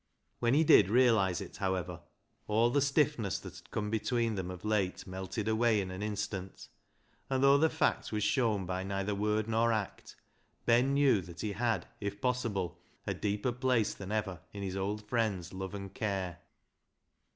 When 0.39 0.55
he 0.55 0.63
did 0.63 0.89
realise 0.89 1.41
it, 1.41 1.57
however, 1.57 2.01
all 2.47 2.71
the 2.71 2.81
stiffness 2.81 3.43
which 3.43 3.57
had 3.59 3.69
come 3.69 3.91
between 3.91 4.33
them 4.33 4.49
of 4.49 4.65
late 4.65 5.05
melted 5.05 5.47
away 5.47 5.79
in 5.79 5.91
an 5.91 6.01
instant, 6.01 6.69
and 7.29 7.43
though 7.43 7.59
the 7.59 7.69
fact 7.69 8.11
was 8.11 8.23
shown 8.23 8.65
by 8.65 8.81
neither 8.83 9.13
word 9.13 9.47
nor 9.47 9.71
act, 9.71 10.15
Ben 10.65 10.95
knew 10.95 11.21
that 11.21 11.41
he 11.41 11.51
had, 11.51 11.85
if 11.99 12.19
possible, 12.19 12.81
a 13.05 13.13
deeper 13.13 13.51
place 13.51 13.93
than 13.93 14.11
ever 14.11 14.39
in 14.51 14.63
his 14.63 14.75
old 14.75 15.07
friend's 15.07 15.53
love 15.53 15.75
and 15.75 15.93
care. 15.93 16.39